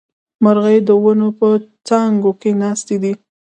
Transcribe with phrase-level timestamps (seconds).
[0.43, 1.47] مرغۍ د ونو په
[1.87, 3.13] څانګو کې ناستې دي